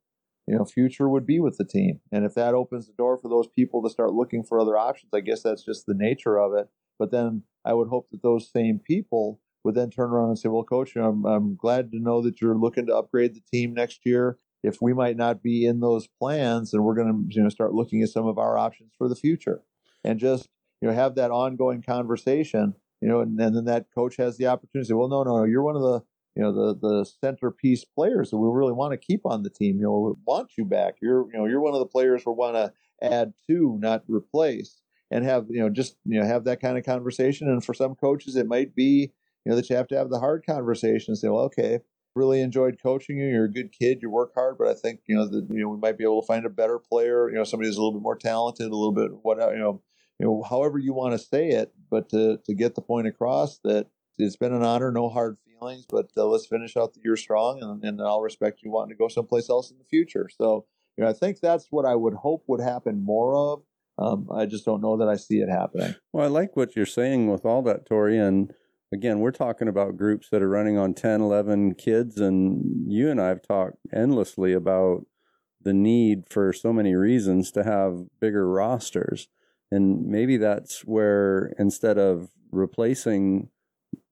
you 0.47 0.57
know 0.57 0.65
future 0.65 1.09
would 1.09 1.25
be 1.25 1.39
with 1.39 1.57
the 1.57 1.65
team, 1.65 2.01
and 2.11 2.25
if 2.25 2.33
that 2.35 2.53
opens 2.53 2.87
the 2.87 2.93
door 2.93 3.17
for 3.17 3.29
those 3.29 3.47
people 3.47 3.81
to 3.83 3.89
start 3.89 4.13
looking 4.13 4.43
for 4.43 4.59
other 4.59 4.77
options, 4.77 5.11
I 5.13 5.21
guess 5.21 5.41
that's 5.41 5.63
just 5.63 5.85
the 5.85 5.95
nature 5.95 6.37
of 6.37 6.53
it. 6.53 6.67
But 6.99 7.11
then 7.11 7.43
I 7.65 7.73
would 7.73 7.89
hope 7.89 8.09
that 8.11 8.21
those 8.21 8.49
same 8.49 8.79
people 8.79 9.41
would 9.63 9.75
then 9.75 9.89
turn 9.89 10.11
around 10.11 10.29
and 10.29 10.39
say, 10.39 10.47
"Well, 10.47 10.63
coach, 10.63 10.95
I'm 10.95 11.25
I'm 11.25 11.55
glad 11.55 11.91
to 11.91 11.99
know 11.99 12.21
that 12.21 12.39
you're 12.39 12.55
looking 12.55 12.85
to 12.85 12.95
upgrade 12.95 13.33
the 13.33 13.41
team 13.51 13.73
next 13.73 14.01
year. 14.05 14.37
If 14.63 14.81
we 14.81 14.93
might 14.93 15.17
not 15.17 15.43
be 15.43 15.65
in 15.65 15.79
those 15.79 16.07
plans, 16.07 16.71
then 16.71 16.83
we're 16.83 16.95
going 16.95 17.27
to 17.29 17.35
you 17.35 17.43
know 17.43 17.49
start 17.49 17.73
looking 17.73 18.01
at 18.03 18.09
some 18.09 18.27
of 18.27 18.37
our 18.37 18.57
options 18.57 18.93
for 18.97 19.09
the 19.09 19.15
future, 19.15 19.63
and 20.03 20.19
just 20.19 20.47
you 20.81 20.87
know 20.87 20.93
have 20.93 21.15
that 21.15 21.31
ongoing 21.31 21.81
conversation. 21.81 22.75
You 23.01 23.09
know, 23.09 23.19
and, 23.19 23.39
and 23.39 23.55
then 23.55 23.65
that 23.65 23.87
coach 23.93 24.17
has 24.17 24.37
the 24.37 24.47
opportunity 24.47 24.85
to 24.85 24.89
say, 24.89 24.93
"Well, 24.93 25.09
no, 25.09 25.23
no, 25.23 25.39
no, 25.39 25.43
you're 25.43 25.63
one 25.63 25.75
of 25.75 25.81
the 25.81 26.01
you 26.35 26.43
know 26.43 26.51
the 26.51 26.79
the 26.79 27.05
centerpiece 27.05 27.83
players 27.83 28.29
that 28.29 28.37
we 28.37 28.47
really 28.47 28.73
want 28.73 28.91
to 28.91 28.97
keep 28.97 29.25
on 29.25 29.43
the 29.43 29.49
team. 29.49 29.77
You 29.77 29.83
know, 29.83 29.99
we 29.99 30.13
want 30.25 30.51
you 30.57 30.65
back. 30.65 30.95
You're 31.01 31.25
you 31.31 31.37
know 31.39 31.45
you're 31.45 31.61
one 31.61 31.73
of 31.73 31.79
the 31.79 31.85
players 31.87 32.23
we 32.25 32.33
want 32.33 32.55
to 32.55 32.73
add 33.01 33.33
to, 33.47 33.77
not 33.79 34.03
replace." 34.07 34.81
And 35.11 35.23
have 35.23 35.45
you 35.49 35.59
know 35.59 35.69
just 35.69 35.95
you 36.05 36.19
know 36.19 36.25
have 36.25 36.45
that 36.45 36.61
kind 36.61 36.77
of 36.77 36.85
conversation. 36.85 37.47
And 37.47 37.63
for 37.63 37.73
some 37.73 37.95
coaches, 37.95 38.35
it 38.35 38.47
might 38.47 38.75
be 38.75 39.11
you 39.45 39.49
know 39.49 39.55
that 39.55 39.69
you 39.69 39.75
have 39.75 39.87
to 39.89 39.97
have 39.97 40.09
the 40.09 40.19
hard 40.19 40.45
conversation 40.45 41.11
and 41.11 41.17
say, 41.17 41.27
well, 41.27 41.43
okay, 41.43 41.79
really 42.15 42.41
enjoyed 42.41 42.79
coaching 42.81 43.17
you. 43.17 43.27
You're 43.27 43.45
a 43.45 43.51
good 43.51 43.71
kid. 43.71 43.99
You 44.01 44.09
work 44.09 44.33
hard, 44.33 44.57
but 44.57 44.67
I 44.67 44.73
think 44.73 45.01
you 45.05 45.15
know 45.15 45.27
that 45.27 45.47
you 45.49 45.61
know 45.61 45.69
we 45.69 45.77
might 45.77 45.97
be 45.97 46.03
able 46.03 46.21
to 46.21 46.27
find 46.27 46.45
a 46.45 46.49
better 46.49 46.79
player. 46.79 47.29
You 47.29 47.35
know, 47.35 47.43
somebody 47.43 47.69
who's 47.69 47.77
a 47.77 47.81
little 47.81 47.93
bit 47.93 48.03
more 48.03 48.17
talented, 48.17 48.67
a 48.67 48.75
little 48.75 48.91
bit 48.91 49.11
what 49.21 49.37
you 49.37 49.59
know, 49.59 49.81
you 50.19 50.25
know, 50.25 50.43
however 50.43 50.79
you 50.79 50.93
want 50.93 51.13
to 51.13 51.19
say 51.19 51.49
it, 51.49 51.73
but 51.89 52.09
to 52.09 52.39
to 52.45 52.53
get 52.53 52.75
the 52.75 52.81
point 52.81 53.07
across 53.07 53.59
that 53.63 53.87
it's 54.17 54.37
been 54.37 54.53
an 54.53 54.63
honor, 54.63 54.91
no 54.91 55.09
hard 55.09 55.37
feelings, 55.45 55.85
but 55.89 56.09
uh, 56.17 56.25
let's 56.25 56.45
finish 56.45 56.77
out 56.77 56.93
the 56.93 57.01
year 57.03 57.17
strong, 57.17 57.61
and, 57.61 57.83
and 57.83 58.01
I'll 58.01 58.21
respect 58.21 58.61
you 58.63 58.71
wanting 58.71 58.95
to 58.95 58.97
go 58.97 59.07
someplace 59.07 59.49
else 59.49 59.71
in 59.71 59.77
the 59.77 59.83
future. 59.83 60.29
So, 60.29 60.65
you 60.97 61.03
know, 61.03 61.09
I 61.09 61.13
think 61.13 61.39
that's 61.39 61.67
what 61.69 61.85
I 61.85 61.95
would 61.95 62.13
hope 62.13 62.43
would 62.47 62.61
happen 62.61 63.03
more 63.03 63.35
of. 63.35 63.63
Um, 63.97 64.27
I 64.33 64.45
just 64.45 64.65
don't 64.65 64.81
know 64.81 64.97
that 64.97 65.07
I 65.07 65.15
see 65.15 65.37
it 65.37 65.49
happening. 65.49 65.95
Well, 66.11 66.25
I 66.25 66.27
like 66.27 66.55
what 66.55 66.75
you're 66.75 66.85
saying 66.85 67.29
with 67.29 67.45
all 67.45 67.61
that, 67.63 67.85
Tori. 67.85 68.17
And 68.17 68.53
again, 68.93 69.19
we're 69.19 69.31
talking 69.31 69.67
about 69.67 69.97
groups 69.97 70.29
that 70.31 70.41
are 70.41 70.49
running 70.49 70.77
on 70.77 70.93
10, 70.93 71.21
11 71.21 71.75
kids. 71.75 72.19
And 72.19 72.91
you 72.91 73.09
and 73.09 73.21
I 73.21 73.29
have 73.29 73.41
talked 73.41 73.77
endlessly 73.93 74.53
about 74.53 75.05
the 75.61 75.73
need 75.73 76.23
for 76.29 76.51
so 76.53 76.73
many 76.73 76.95
reasons 76.95 77.51
to 77.51 77.63
have 77.63 78.05
bigger 78.19 78.47
rosters. 78.49 79.27
And 79.71 80.05
maybe 80.07 80.37
that's 80.37 80.81
where 80.81 81.53
instead 81.57 81.97
of 81.97 82.29
replacing 82.51 83.49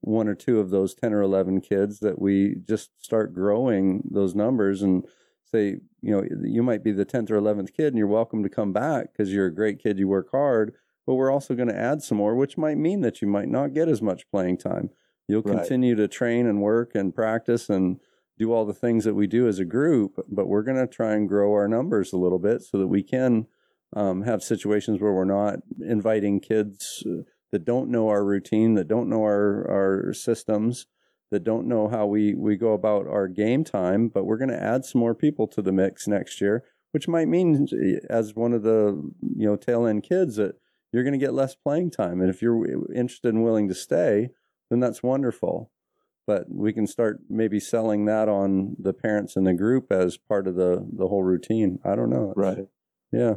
one 0.00 0.28
or 0.28 0.34
two 0.34 0.60
of 0.60 0.70
those 0.70 0.94
10 0.94 1.12
or 1.12 1.22
11 1.22 1.60
kids, 1.60 2.00
that 2.00 2.20
we 2.20 2.56
just 2.66 2.90
start 2.98 3.34
growing 3.34 4.02
those 4.10 4.34
numbers 4.34 4.82
and 4.82 5.04
say, 5.44 5.76
you 6.00 6.16
know, 6.16 6.24
you 6.42 6.62
might 6.62 6.82
be 6.82 6.92
the 6.92 7.06
10th 7.06 7.30
or 7.30 7.40
11th 7.40 7.72
kid 7.74 7.88
and 7.88 7.98
you're 7.98 8.06
welcome 8.06 8.42
to 8.42 8.48
come 8.48 8.72
back 8.72 9.12
because 9.12 9.32
you're 9.32 9.46
a 9.46 9.54
great 9.54 9.82
kid, 9.82 9.98
you 9.98 10.08
work 10.08 10.30
hard 10.32 10.74
but 11.06 11.14
we're 11.14 11.30
also 11.30 11.54
going 11.54 11.68
to 11.68 11.78
add 11.78 12.02
some 12.02 12.18
more, 12.18 12.34
which 12.34 12.56
might 12.56 12.78
mean 12.78 13.00
that 13.02 13.20
you 13.20 13.28
might 13.28 13.48
not 13.48 13.74
get 13.74 13.88
as 13.88 14.00
much 14.00 14.28
playing 14.30 14.58
time. 14.58 14.90
You'll 15.28 15.42
Right. 15.42 15.58
continue 15.58 15.94
to 15.96 16.08
train 16.08 16.46
and 16.46 16.62
work 16.62 16.94
and 16.94 17.14
practice 17.14 17.68
and 17.68 18.00
do 18.38 18.52
all 18.52 18.64
the 18.64 18.74
things 18.74 19.04
that 19.04 19.14
we 19.14 19.26
do 19.26 19.46
as 19.46 19.58
a 19.58 19.64
group, 19.64 20.24
but 20.28 20.48
we're 20.48 20.62
going 20.62 20.76
to 20.78 20.86
try 20.86 21.12
and 21.12 21.28
grow 21.28 21.52
our 21.52 21.68
numbers 21.68 22.12
a 22.12 22.16
little 22.18 22.38
bit 22.38 22.62
so 22.62 22.78
that 22.78 22.88
we 22.88 23.02
can 23.02 23.46
um, 23.94 24.22
have 24.22 24.42
situations 24.42 25.00
where 25.00 25.12
we're 25.12 25.24
not 25.24 25.60
inviting 25.80 26.40
kids 26.40 27.04
uh, 27.06 27.22
that 27.52 27.64
don't 27.64 27.90
know 27.90 28.08
our 28.08 28.24
routine, 28.24 28.74
that 28.74 28.88
don't 28.88 29.08
know 29.08 29.22
our, 29.22 29.70
our 29.70 30.12
systems, 30.12 30.86
that 31.34 31.44
don't 31.44 31.66
know 31.68 31.88
how 31.88 32.06
we, 32.06 32.34
we 32.34 32.56
go 32.56 32.72
about 32.72 33.06
our 33.06 33.28
game 33.28 33.62
time, 33.64 34.08
but 34.08 34.24
we're 34.24 34.38
going 34.38 34.50
to 34.56 34.62
add 34.62 34.84
some 34.84 35.00
more 35.00 35.14
people 35.14 35.46
to 35.48 35.60
the 35.62 35.72
mix 35.72 36.06
next 36.08 36.40
year, 36.40 36.64
which 36.92 37.08
might 37.08 37.28
mean 37.28 37.66
as 38.08 38.34
one 38.34 38.52
of 38.54 38.62
the 38.62 39.02
you 39.36 39.46
know 39.46 39.56
tail 39.56 39.86
end 39.86 40.02
kids 40.02 40.36
that 40.36 40.54
you're 40.92 41.04
going 41.04 41.18
to 41.18 41.26
get 41.26 41.34
less 41.34 41.54
playing 41.54 41.90
time. 41.90 42.20
And 42.20 42.30
if 42.30 42.40
you're 42.40 42.90
interested 42.92 43.34
and 43.34 43.44
willing 43.44 43.68
to 43.68 43.74
stay, 43.74 44.30
then 44.70 44.80
that's 44.80 45.02
wonderful. 45.02 45.70
but 46.26 46.46
we 46.48 46.72
can 46.72 46.86
start 46.86 47.20
maybe 47.28 47.60
selling 47.60 48.06
that 48.06 48.28
on 48.28 48.76
the 48.78 48.92
parents 48.92 49.36
in 49.36 49.44
the 49.44 49.52
group 49.54 49.92
as 49.92 50.16
part 50.16 50.46
of 50.46 50.54
the 50.54 50.86
the 50.92 51.08
whole 51.08 51.22
routine. 51.22 51.78
I 51.84 51.94
don't 51.96 52.10
know. 52.10 52.32
Right. 52.36 52.66
Yeah. 53.12 53.34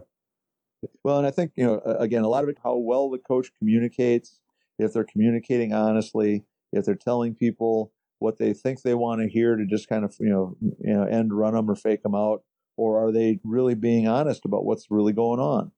Well, 1.03 1.17
and 1.17 1.27
I 1.27 1.31
think 1.31 1.51
you 1.55 1.65
know, 1.65 1.79
again, 1.99 2.23
a 2.23 2.29
lot 2.29 2.43
of 2.43 2.49
it 2.49 2.57
how 2.63 2.77
well 2.77 3.09
the 3.09 3.17
coach 3.17 3.49
communicates. 3.59 4.39
If 4.79 4.93
they're 4.93 5.03
communicating 5.03 5.73
honestly, 5.73 6.45
if 6.71 6.85
they're 6.85 6.95
telling 6.95 7.35
people 7.35 7.91
what 8.19 8.37
they 8.37 8.53
think 8.53 8.81
they 8.81 8.95
want 8.95 9.21
to 9.21 9.29
hear 9.29 9.55
to 9.55 9.65
just 9.65 9.87
kind 9.87 10.03
of 10.03 10.15
you 10.19 10.29
know, 10.29 10.55
you 10.61 10.93
know, 10.93 11.03
end 11.03 11.33
run 11.33 11.53
them 11.53 11.69
or 11.69 11.75
fake 11.75 12.03
them 12.03 12.15
out, 12.15 12.43
or 12.75 13.03
are 13.05 13.11
they 13.11 13.39
really 13.43 13.75
being 13.75 14.07
honest 14.07 14.45
about 14.45 14.65
what's 14.65 14.89
really 14.89 15.13
going 15.13 15.39
on? 15.39 15.71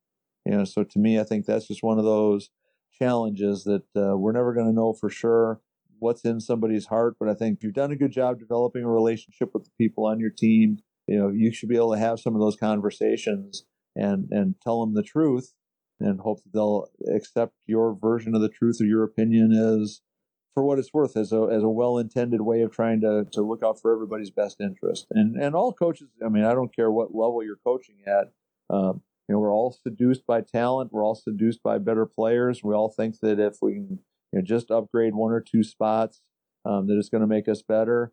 You 0.45 0.57
know, 0.57 0.63
so 0.63 0.83
to 0.83 0.99
me, 0.99 1.19
I 1.19 1.23
think 1.23 1.45
that's 1.45 1.67
just 1.67 1.83
one 1.83 1.99
of 1.99 2.05
those 2.05 2.49
challenges 2.97 3.63
that 3.65 3.83
uh, 3.95 4.17
we're 4.17 4.31
never 4.31 4.53
going 4.53 4.67
to 4.67 4.73
know 4.73 4.93
for 4.93 5.09
sure 5.09 5.61
what's 5.99 6.23
in 6.23 6.39
somebody's 6.39 6.87
heart. 6.87 7.15
But 7.19 7.29
I 7.29 7.33
think 7.33 7.59
you've 7.61 7.73
done 7.73 7.91
a 7.91 7.97
good 7.97 8.11
job 8.11 8.39
developing 8.39 8.83
a 8.83 8.89
relationship 8.89 9.49
with 9.53 9.65
the 9.65 9.71
people 9.77 10.05
on 10.05 10.19
your 10.19 10.31
team, 10.31 10.79
you 11.07 11.17
know, 11.17 11.29
you 11.29 11.51
should 11.51 11.69
be 11.69 11.75
able 11.75 11.93
to 11.93 11.99
have 11.99 12.19
some 12.19 12.35
of 12.35 12.41
those 12.41 12.55
conversations 12.55 13.65
and 13.95 14.27
and 14.31 14.55
tell 14.61 14.79
them 14.79 14.93
the 14.93 15.03
truth 15.03 15.53
and 15.99 16.19
hope 16.21 16.43
that 16.43 16.53
they'll 16.53 16.85
accept 17.13 17.53
your 17.65 17.97
version 17.99 18.35
of 18.35 18.41
the 18.41 18.49
truth 18.49 18.77
or 18.79 18.85
your 18.85 19.03
opinion 19.03 19.51
as 19.51 20.01
for 20.53 20.63
what 20.63 20.79
it's 20.79 20.93
worth 20.93 21.15
as 21.15 21.31
a 21.31 21.47
as 21.51 21.63
a 21.63 21.69
well 21.69 21.97
intended 21.97 22.41
way 22.41 22.61
of 22.61 22.71
trying 22.71 23.01
to 23.01 23.25
to 23.31 23.41
look 23.41 23.63
out 23.63 23.81
for 23.81 23.93
everybody's 23.93 24.31
best 24.31 24.59
interest. 24.59 25.07
And 25.11 25.35
and 25.35 25.55
all 25.55 25.73
coaches 25.73 26.09
I 26.25 26.29
mean 26.29 26.43
I 26.43 26.53
don't 26.53 26.75
care 26.75 26.91
what 26.91 27.15
level 27.15 27.43
you're 27.43 27.59
coaching 27.63 27.97
at 28.05 28.31
um, 28.69 29.01
you 29.27 29.33
know 29.33 29.39
we're 29.39 29.53
all 29.53 29.71
seduced 29.71 30.25
by 30.25 30.41
talent. 30.41 30.91
We're 30.91 31.05
all 31.05 31.15
seduced 31.15 31.63
by 31.63 31.77
better 31.77 32.05
players. 32.05 32.63
We 32.63 32.73
all 32.73 32.89
think 32.89 33.19
that 33.21 33.39
if 33.39 33.57
we 33.61 33.73
can 33.73 33.99
you 34.31 34.39
know, 34.39 34.41
just 34.41 34.71
upgrade 34.71 35.15
one 35.15 35.31
or 35.31 35.41
two 35.41 35.63
spots 35.63 36.21
um, 36.65 36.87
that 36.87 36.97
it's 36.97 37.09
going 37.09 37.21
to 37.21 37.27
make 37.27 37.47
us 37.47 37.61
better. 37.61 38.11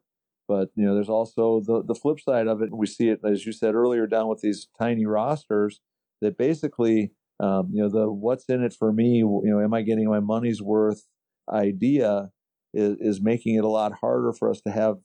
But 0.48 0.70
you 0.76 0.84
know, 0.84 0.94
there's 0.94 1.08
also 1.08 1.60
the 1.60 1.82
the 1.82 1.94
flip 1.94 2.20
side 2.20 2.46
of 2.46 2.62
it. 2.62 2.72
We 2.72 2.86
see 2.86 3.08
it, 3.08 3.20
as 3.24 3.44
you 3.44 3.52
said 3.52 3.74
earlier, 3.74 4.06
down 4.06 4.28
with 4.28 4.40
these 4.40 4.68
tiny 4.78 5.04
rosters 5.04 5.80
that 6.20 6.38
basically, 6.38 7.12
um, 7.40 7.70
you 7.72 7.82
know, 7.82 7.88
the 7.88 8.10
what's 8.10 8.44
in 8.48 8.62
it 8.62 8.72
for 8.72 8.92
me, 8.92 9.16
you 9.18 9.42
know, 9.44 9.60
am 9.60 9.74
I 9.74 9.82
getting 9.82 10.08
my 10.08 10.20
money's 10.20 10.62
worth 10.62 11.04
idea 11.52 12.30
is, 12.74 12.96
is 13.00 13.22
making 13.22 13.56
it 13.56 13.64
a 13.64 13.68
lot 13.68 13.92
harder 14.00 14.32
for 14.32 14.50
us 14.50 14.60
to 14.62 14.70
have, 14.70 14.96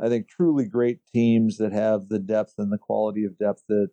I 0.00 0.08
think, 0.08 0.28
truly 0.28 0.66
great 0.66 0.98
teams 1.12 1.56
that 1.58 1.72
have 1.72 2.08
the 2.08 2.18
depth 2.18 2.54
and 2.58 2.72
the 2.72 2.78
quality 2.78 3.24
of 3.24 3.38
depth 3.38 3.62
that 3.68 3.88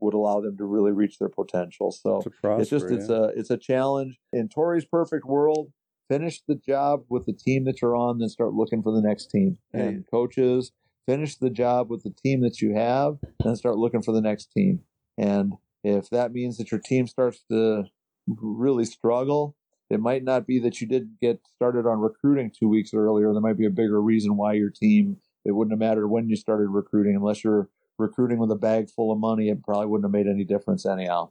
would 0.00 0.14
allow 0.14 0.40
them 0.40 0.56
to 0.56 0.64
really 0.64 0.92
reach 0.92 1.18
their 1.18 1.28
potential. 1.28 1.92
So 1.92 2.22
prosper, 2.42 2.60
it's 2.60 2.70
just 2.70 2.86
it's 2.86 3.10
yeah. 3.10 3.16
a 3.16 3.22
it's 3.36 3.50
a 3.50 3.58
challenge 3.58 4.18
in 4.32 4.48
Tori's 4.48 4.86
perfect 4.86 5.26
world 5.26 5.72
finish 6.10 6.42
the 6.48 6.56
job 6.56 7.04
with 7.08 7.24
the 7.24 7.32
team 7.32 7.64
that 7.64 7.80
you're 7.80 7.94
on, 7.94 8.18
then 8.18 8.28
start 8.28 8.52
looking 8.52 8.82
for 8.82 8.92
the 8.92 9.00
next 9.00 9.30
team. 9.30 9.58
Hey. 9.72 9.86
And 9.86 10.04
coaches, 10.10 10.72
finish 11.06 11.36
the 11.36 11.50
job 11.50 11.88
with 11.88 12.02
the 12.02 12.10
team 12.10 12.42
that 12.42 12.60
you 12.60 12.74
have, 12.74 13.18
then 13.44 13.54
start 13.54 13.76
looking 13.76 14.02
for 14.02 14.12
the 14.12 14.20
next 14.20 14.50
team. 14.52 14.80
And 15.16 15.54
if 15.84 16.10
that 16.10 16.32
means 16.32 16.58
that 16.58 16.72
your 16.72 16.80
team 16.80 17.06
starts 17.06 17.44
to 17.50 17.84
really 18.26 18.84
struggle, 18.84 19.56
it 19.90 20.00
might 20.00 20.24
not 20.24 20.46
be 20.46 20.58
that 20.60 20.80
you 20.80 20.86
didn't 20.86 21.18
get 21.20 21.40
started 21.56 21.86
on 21.86 21.98
recruiting 21.98 22.50
two 22.56 22.68
weeks 22.68 22.94
earlier. 22.94 23.32
There 23.32 23.40
might 23.40 23.58
be 23.58 23.66
a 23.66 23.70
bigger 23.70 24.00
reason 24.00 24.36
why 24.36 24.54
your 24.54 24.70
team, 24.70 25.16
it 25.44 25.52
wouldn't 25.52 25.72
have 25.72 25.80
mattered 25.80 26.08
when 26.08 26.28
you 26.28 26.36
started 26.36 26.68
recruiting, 26.68 27.16
unless 27.16 27.44
you're 27.44 27.68
recruiting 27.98 28.38
with 28.38 28.50
a 28.50 28.56
bag 28.56 28.88
full 28.88 29.12
of 29.12 29.18
money, 29.18 29.48
it 29.48 29.62
probably 29.62 29.86
wouldn't 29.86 30.06
have 30.06 30.12
made 30.12 30.30
any 30.30 30.44
difference 30.44 30.86
anyhow 30.86 31.30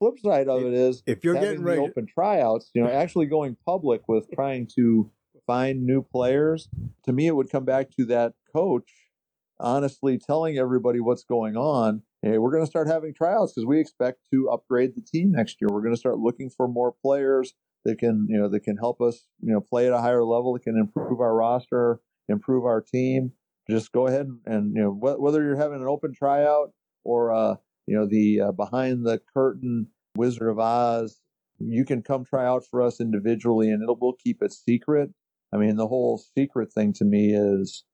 flip 0.00 0.18
side 0.18 0.48
of 0.48 0.62
it 0.62 0.72
is 0.72 1.02
If 1.06 1.22
you're 1.22 1.34
getting 1.34 1.62
ready, 1.62 1.80
open 1.80 2.06
tryouts, 2.06 2.70
you 2.74 2.82
know, 2.82 2.90
actually 2.90 3.26
going 3.26 3.56
public 3.64 4.08
with 4.08 4.28
trying 4.34 4.66
to 4.76 5.10
find 5.46 5.84
new 5.84 6.02
players, 6.02 6.68
to 7.04 7.12
me, 7.12 7.26
it 7.28 7.36
would 7.36 7.50
come 7.50 7.64
back 7.64 7.90
to 7.98 8.04
that 8.06 8.32
coach 8.54 8.90
honestly 9.60 10.18
telling 10.18 10.56
everybody 10.56 11.00
what's 11.00 11.22
going 11.22 11.56
on. 11.56 12.02
Hey, 12.22 12.38
we're 12.38 12.50
going 12.50 12.64
to 12.64 12.70
start 12.70 12.88
having 12.88 13.14
tryouts 13.14 13.52
because 13.52 13.66
we 13.66 13.78
expect 13.78 14.20
to 14.32 14.48
upgrade 14.50 14.94
the 14.94 15.02
team 15.02 15.32
next 15.32 15.60
year. 15.60 15.68
We're 15.70 15.82
going 15.82 15.94
to 15.94 16.00
start 16.00 16.18
looking 16.18 16.50
for 16.50 16.66
more 16.66 16.92
players 17.02 17.54
that 17.84 17.98
can, 17.98 18.26
you 18.28 18.38
know, 18.38 18.48
that 18.48 18.60
can 18.60 18.76
help 18.76 19.00
us, 19.00 19.26
you 19.40 19.52
know, 19.52 19.60
play 19.60 19.86
at 19.86 19.92
a 19.92 20.00
higher 20.00 20.24
level. 20.24 20.52
That 20.52 20.62
can 20.62 20.78
improve 20.78 21.20
our 21.20 21.34
roster, 21.34 22.00
improve 22.28 22.64
our 22.64 22.80
team. 22.80 23.32
Just 23.68 23.92
go 23.92 24.06
ahead 24.06 24.26
and, 24.26 24.40
and 24.46 24.74
you 24.74 24.82
know, 24.82 24.90
wh- 24.90 25.20
whether 25.20 25.42
you're 25.42 25.56
having 25.56 25.80
an 25.80 25.88
open 25.88 26.12
tryout 26.12 26.72
or, 27.04 27.32
uh, 27.32 27.54
you 27.86 27.96
know, 27.96 28.06
the 28.06 28.40
uh, 28.40 28.52
behind 28.52 29.06
the 29.06 29.20
curtain 29.32 29.88
Wizard 30.16 30.48
of 30.48 30.58
Oz. 30.58 31.20
You 31.58 31.84
can 31.84 32.02
come 32.02 32.24
try 32.24 32.46
out 32.46 32.64
for 32.70 32.82
us 32.82 33.00
individually, 33.00 33.70
and 33.70 33.82
it'll 33.82 33.98
we'll 34.00 34.14
keep 34.14 34.42
it 34.42 34.52
secret. 34.52 35.10
I 35.52 35.56
mean, 35.56 35.76
the 35.76 35.88
whole 35.88 36.22
secret 36.36 36.72
thing 36.72 36.92
to 36.94 37.04
me 37.04 37.32
is 37.34 37.84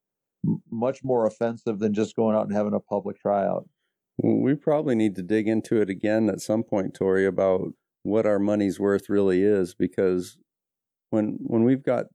much 0.71 1.03
more 1.03 1.25
offensive 1.25 1.79
than 1.79 1.93
just 1.93 2.15
going 2.15 2.35
out 2.35 2.47
and 2.47 2.55
having 2.55 2.73
a 2.73 2.79
public 2.79 3.19
tryout. 3.19 3.67
We 4.23 4.55
probably 4.55 4.95
need 4.95 5.15
to 5.15 5.23
dig 5.23 5.47
into 5.47 5.81
it 5.81 5.89
again 5.89 6.29
at 6.29 6.41
some 6.41 6.63
point, 6.63 6.93
Tori, 6.93 7.25
about 7.25 7.73
what 8.07 8.25
our 8.25 8.39
money's 8.39 8.79
worth 8.79 9.09
really 9.09 9.43
is, 9.43 9.75
because 9.75 10.37
when 11.09 11.37
when 11.41 11.63
we've 11.63 11.83
got 11.83 12.05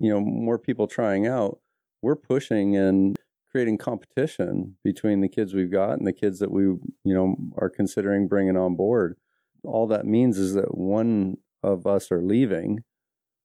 you 0.00 0.10
know 0.10 0.20
more 0.20 0.58
people 0.58 0.86
trying 0.86 1.26
out, 1.26 1.58
we're 2.02 2.16
pushing 2.16 2.76
and 2.76 3.16
creating 3.50 3.78
competition 3.78 4.76
between 4.82 5.20
the 5.20 5.28
kids 5.28 5.54
we've 5.54 5.70
got 5.70 5.98
and 5.98 6.06
the 6.06 6.12
kids 6.12 6.38
that 6.38 6.50
we 6.50 6.62
you 6.62 6.80
know 7.04 7.36
are 7.58 7.70
considering 7.70 8.26
bringing 8.26 8.56
on 8.56 8.74
board. 8.74 9.16
All 9.64 9.86
that 9.88 10.06
means 10.06 10.38
is 10.38 10.54
that 10.54 10.76
one 10.76 11.36
of 11.62 11.86
us 11.86 12.10
are 12.10 12.22
leaving, 12.22 12.84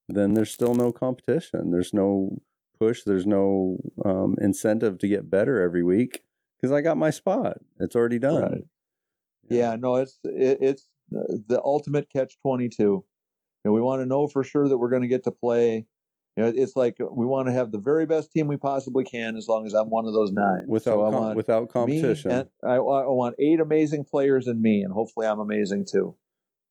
then 0.08 0.34
there's 0.34 0.52
still 0.52 0.76
no 0.76 0.92
competition. 0.92 1.72
There's 1.72 1.94
no 1.94 2.40
push. 2.80 3.04
There's 3.04 3.26
no 3.26 3.78
um, 4.04 4.36
incentive 4.42 4.98
to 5.00 5.08
get 5.08 5.30
better 5.30 5.62
every 5.62 5.84
week 5.84 6.24
because 6.58 6.72
I 6.72 6.82
got 6.82 6.98
my 6.98 7.10
spot. 7.10 7.58
It's 7.80 7.96
already 7.96 8.20
done. 8.20 8.42
Right. 8.42 8.64
Yeah, 9.50 9.76
no, 9.78 9.96
it's 9.98 10.20
it, 10.24 10.60
it's 10.62 10.88
the 11.12 11.62
ultimate 11.64 12.10
catch 12.10 12.38
twenty 12.42 12.70
two. 12.70 13.04
You 13.64 13.66
know, 13.66 13.72
we 13.74 13.82
want 13.82 14.02
to 14.02 14.06
know 14.06 14.28
for 14.28 14.44
sure 14.44 14.68
that 14.70 14.78
we're 14.78 14.90
going 14.90 15.02
to 15.02 15.08
get 15.08 15.24
to 15.26 15.32
play. 15.32 15.86
You 16.38 16.44
know, 16.44 16.54
it's 16.56 16.76
like 16.78 16.96
we 17.00 17.26
want 17.26 17.48
to 17.48 17.54
have 17.54 17.72
the 17.72 17.80
very 17.80 18.06
best 18.06 18.32
team 18.32 18.48
we 18.48 18.56
possibly 18.56 19.04
can, 19.04 19.36
as 19.36 19.48
long 19.50 19.66
as 19.66 19.74
I'm 19.74 19.90
one 19.90 20.06
of 20.06 20.14
those 20.14 20.32
nine. 20.32 20.62
Without 20.68 20.94
So 20.94 21.12
com- 21.12 21.36
without 21.36 21.70
competition. 21.70 22.32
and 22.32 22.50
I, 22.64 22.76
I 22.76 22.80
want 22.80 23.36
eight 23.40 23.60
amazing 23.60 24.06
players 24.06 24.48
in 24.48 24.62
me, 24.62 24.82
and 24.82 24.94
hopefully 24.94 25.28
I'm 25.28 25.40
amazing 25.40 25.86
too. 25.92 26.16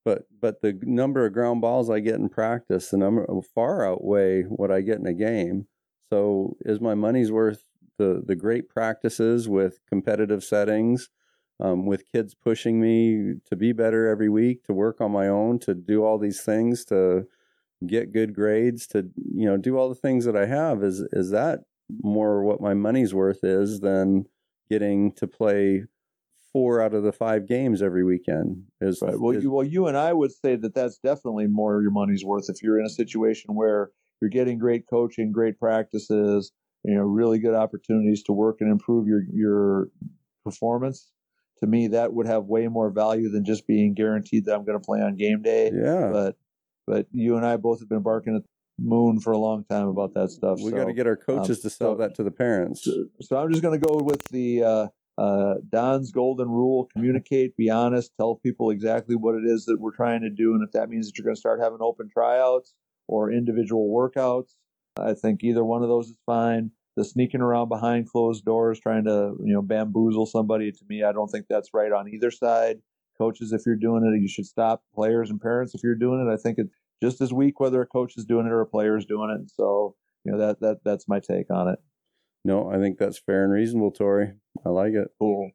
but 0.07 0.27
but 0.41 0.63
the 0.63 0.79
number 0.83 1.27
of 1.27 1.35
ground 1.35 1.61
balls 1.61 1.91
I 1.91 2.01
get 2.01 2.15
in 2.15 2.31
practice, 2.31 2.89
the 2.89 2.97
number 2.97 3.27
far 3.55 3.87
outweigh 3.87 4.43
what 4.45 4.71
I 4.71 4.81
get 4.81 4.99
in 5.01 5.07
a 5.07 5.13
game. 5.13 5.67
So 6.11 6.57
is 6.61 6.81
my 6.81 6.95
money's 6.95 7.31
worth 7.31 7.65
the 7.99 8.23
the 8.25 8.37
great 8.37 8.71
practices 8.71 9.49
with 9.51 9.81
competitive 9.87 10.43
settings, 10.43 11.11
um, 11.61 11.87
with 11.87 12.11
kids 12.11 12.35
pushing 12.35 12.81
me 12.81 13.35
to 13.49 13.57
be 13.57 13.73
better 13.73 14.07
every 14.09 14.29
week, 14.29 14.65
to 14.65 14.73
work 14.73 15.01
on 15.01 15.11
my 15.11 15.29
own, 15.29 15.59
to 15.61 15.75
do 15.75 16.05
all 16.05 16.19
these 16.19 16.41
things, 16.41 16.85
to 16.87 17.27
get 17.87 18.13
good 18.13 18.35
grades, 18.35 18.87
to 18.89 19.09
you 19.17 19.47
know 19.47 19.57
do 19.57 19.77
all 19.77 19.89
the 19.89 19.95
things 19.95 20.25
that 20.25 20.37
I 20.37 20.47
have. 20.47 20.83
Is 20.83 21.01
is 21.13 21.31
that 21.31 21.61
more 22.03 22.43
what 22.43 22.61
my 22.61 22.75
money's 22.75 23.15
worth 23.15 23.43
is 23.43 23.81
than 23.81 24.27
getting 24.71 25.13
to 25.13 25.27
play 25.27 25.85
four 26.53 26.81
out 26.81 26.95
of 26.95 27.03
the 27.03 27.13
five 27.13 27.47
games 27.47 27.83
every 27.83 28.05
weekend? 28.05 28.65
Is 28.81 29.01
Right. 29.03 29.19
Well, 29.19 29.37
is- 29.37 29.45
you, 29.45 29.51
well, 29.51 29.67
you 29.67 29.87
and 29.87 29.97
I 29.97 30.13
would 30.13 30.33
say 30.33 30.57
that 30.57 30.75
that's 30.75 30.99
definitely 30.99 31.47
more 31.47 31.83
your 31.83 31.91
money's 31.91 32.25
worth 32.25 32.49
if 32.49 32.63
you're 32.63 32.79
in 32.79 32.87
a 32.87 32.91
situation 32.91 33.55
where 33.55 33.91
you're 34.21 34.31
getting 34.31 34.59
great 34.59 34.89
coaching, 34.89 35.31
great 35.31 35.59
practices, 35.59 36.53
you 36.85 36.95
know, 36.95 37.03
really 37.03 37.39
good 37.39 37.55
opportunities 37.55 38.23
to 38.25 38.33
work 38.33 38.57
and 38.61 38.71
improve 38.71 39.07
your 39.07 39.23
your 39.33 39.89
performance. 40.45 41.11
To 41.61 41.67
me, 41.67 41.89
that 41.89 42.13
would 42.13 42.27
have 42.27 42.45
way 42.45 42.69
more 42.69 42.91
value 42.91 43.31
than 43.31 43.45
just 43.45 43.67
being 43.67 43.95
guaranteed 43.95 44.45
that 44.45 44.55
I'm 44.55 44.65
going 44.65 44.79
to 44.79 44.85
play 44.85 45.01
on 45.01 45.17
game 45.17 45.43
day. 45.43 45.71
Yeah, 45.75 46.11
But 46.13 46.37
but 46.87 47.07
you 47.13 47.37
and 47.37 47.45
I 47.45 47.57
both 47.57 47.81
have 47.81 47.89
been 47.89 48.03
barking 48.03 48.37
at 48.37 48.43
the 48.43 48.85
moon 48.85 49.21
for 49.21 49.33
a 49.33 49.39
long 49.39 49.65
time 49.65 49.89
about 49.89 50.15
that 50.15 50.31
stuff. 50.31 50.59
we 50.63 50.71
so. 50.71 50.77
got 50.77 50.87
to 50.87 50.93
get 50.93 51.07
our 51.07 51.17
coaches 51.17 51.59
um, 51.59 51.63
to 51.63 51.71
sell 51.71 51.95
so- 51.95 51.97
that 51.97 52.15
to 52.17 52.23
the 52.23 52.31
parents. 52.31 52.85
So, 52.85 53.05
so 53.21 53.37
I'm 53.37 53.51
just 53.51 53.63
going 53.63 53.79
to 53.79 53.87
go 53.87 53.99
with 54.03 54.23
the 54.31 54.63
uh, 54.63 54.87
uh, 55.19 55.55
Don's 55.69 56.13
golden 56.13 56.49
rule: 56.49 56.89
communicate, 56.93 57.57
be 57.57 57.71
honest, 57.71 58.13
tell 58.17 58.37
people 58.37 58.71
exactly 58.71 59.17
what 59.17 59.35
it 59.35 59.45
is 59.45 59.65
that 59.67 59.81
we're 59.81 59.95
trying 59.95 60.23
to 60.23 60.31
do, 60.31 60.55
and 60.55 60.63
if 60.63 60.73
that 60.73 60.89
means 60.89 61.07
that 61.07 61.19
you're 61.19 61.25
going 61.25 61.35
to 61.35 61.41
start 61.41 61.61
having 61.61 61.79
open 61.81 62.09
tryouts 62.09 62.73
or 63.09 63.33
individual 63.33 63.91
workouts, 63.91 64.55
I 64.99 65.15
think 65.15 65.43
either 65.43 65.65
one 65.65 65.83
of 65.83 65.89
those 65.89 66.09
is 66.09 66.19
fine. 66.25 66.71
The 66.99 67.05
sneaking 67.05 67.41
around 67.41 67.69
behind 67.69 68.09
closed 68.09 68.45
doors, 68.45 68.81
trying 68.81 69.05
to 69.05 69.37
you 69.45 69.53
know 69.55 69.63
bamboozle 69.63 70.27
somebody, 70.27 70.73
to 70.73 70.85
me, 70.89 71.05
I 71.05 71.13
don't 71.13 71.29
think 71.29 71.47
that's 71.49 71.71
right 71.73 71.93
on 71.93 72.13
either 72.13 72.31
side. 72.31 72.79
Coaches, 73.17 73.53
if 73.53 73.63
you're 73.65 73.77
doing 73.77 74.05
it, 74.05 74.21
you 74.21 74.29
should 74.29 74.47
stop. 74.47 74.83
Players 74.95 75.31
and 75.31 75.41
parents, 75.41 75.75
if 75.75 75.83
you're 75.85 75.95
doing 75.95 76.27
it, 76.27 76.33
I 76.33 76.37
think 76.37 76.59
it's 76.59 76.75
just 77.01 77.21
as 77.21 77.33
weak 77.33 77.61
whether 77.61 77.81
a 77.81 77.87
coach 77.87 78.15
is 78.17 78.25
doing 78.25 78.47
it 78.47 78.53
or 78.53 78.61
a 78.61 78.67
player 78.67 78.97
is 78.97 79.07
doing 79.07 79.31
it. 79.31 79.51
So 79.55 79.95
you 80.25 80.33
know 80.33 80.39
that 80.39 80.61
that 80.61 80.79
that's 80.85 81.09
my 81.09 81.21
take 81.21 81.51
on 81.51 81.69
it. 81.69 81.79
No, 82.45 82.71
I 82.71 82.79
think 82.79 82.99
that's 82.99 83.19
fair 83.19 83.45
and 83.45 83.53
reasonable, 83.53 83.93
Tori. 83.93 84.33
I 84.65 84.69
like 84.71 84.95
it. 84.95 85.09
Cool. 85.21 85.51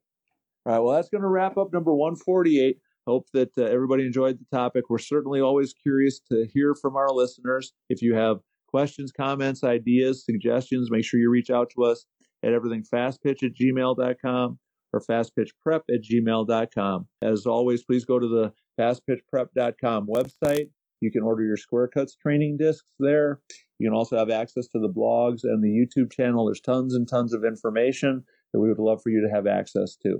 All 0.66 0.74
right. 0.74 0.80
Well, 0.80 0.96
that's 0.96 1.10
going 1.10 1.24
to 1.24 1.28
wrap 1.28 1.58
up 1.58 1.74
number 1.74 1.94
148. 1.94 2.78
Hope 3.06 3.28
that 3.34 3.50
uh, 3.58 3.64
everybody 3.64 4.06
enjoyed 4.06 4.40
the 4.40 4.46
topic. 4.56 4.86
We're 4.90 4.98
certainly 4.98 5.42
always 5.42 5.74
curious 5.74 6.22
to 6.32 6.48
hear 6.54 6.74
from 6.74 6.96
our 6.96 7.12
listeners. 7.12 7.74
If 7.90 8.02
you 8.02 8.16
have 8.16 8.38
questions, 8.74 9.12
comments, 9.12 9.64
ideas, 9.64 10.26
suggestions, 10.26 10.90
make 10.90 11.06
sure 11.06 11.20
you 11.20 11.30
reach 11.30 11.50
out 11.50 11.70
to 11.76 11.84
us 11.84 12.06
at 12.44 12.52
everythingfastpitch 12.52 13.44
at 13.44 13.52
gmail.com 13.60 14.60
or 14.94 15.02
fastpitchprep 15.02 15.82
at 15.90 16.04
gmail.com. 16.04 17.08
As 17.22 17.46
always, 17.46 17.84
please 17.84 18.06
go 18.06 18.20
to 18.20 18.28
the 18.28 18.52
fastpitchprep.com 18.80 20.08
website. 20.08 20.70
You 21.02 21.12
can 21.12 21.24
order 21.24 21.44
your 21.44 21.58
square 21.58 21.88
cuts 21.88 22.16
training 22.16 22.58
discs 22.58 22.88
there. 23.00 23.42
You 23.78 23.90
can 23.90 23.96
also 23.96 24.18
have 24.18 24.30
access 24.30 24.68
to 24.70 24.80
the 24.80 24.90
blogs 24.90 25.44
and 25.44 25.62
the 25.62 25.68
YouTube 25.68 26.12
channel. 26.12 26.46
There's 26.46 26.62
tons 26.62 26.96
and 26.96 27.08
tons 27.08 27.34
of 27.34 27.44
information 27.44 28.24
that 28.54 28.60
we 28.60 28.70
would 28.70 28.80
love 28.80 29.02
for 29.04 29.10
you 29.10 29.22
to 29.28 29.36
have 29.36 29.46
access 29.46 29.96
to. 30.04 30.20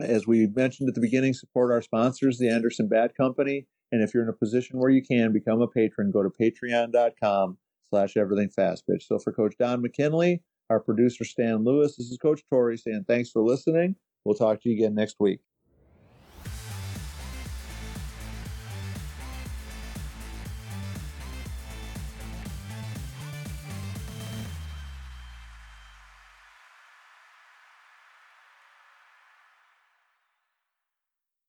As 0.00 0.26
we 0.26 0.46
mentioned 0.46 0.88
at 0.88 0.94
the 0.94 1.00
beginning, 1.00 1.32
support 1.32 1.72
our 1.72 1.80
sponsors, 1.80 2.38
the 2.38 2.50
Anderson 2.50 2.88
Bat 2.88 3.16
Company. 3.16 3.66
And 3.92 4.02
if 4.02 4.12
you're 4.12 4.24
in 4.24 4.28
a 4.28 4.32
position 4.32 4.78
where 4.78 4.90
you 4.90 5.02
can 5.02 5.32
become 5.32 5.62
a 5.62 5.68
patron, 5.68 6.10
go 6.10 6.22
to 6.22 6.28
patreon.com 6.28 7.56
slash 7.88 8.16
everything 8.16 8.50
fast 8.50 8.84
pitch. 8.86 9.06
So 9.06 9.18
for 9.18 9.32
Coach 9.32 9.54
Don 9.58 9.80
McKinley, 9.80 10.42
our 10.68 10.80
producer 10.80 11.24
Stan 11.24 11.64
Lewis, 11.64 11.96
this 11.96 12.08
is 12.08 12.18
Coach 12.18 12.42
Tori 12.50 12.76
saying 12.76 13.04
thanks 13.08 13.30
for 13.30 13.42
listening. 13.42 13.96
We'll 14.24 14.34
talk 14.34 14.60
to 14.62 14.68
you 14.68 14.74
again 14.74 14.94
next 14.94 15.16
week. 15.20 15.40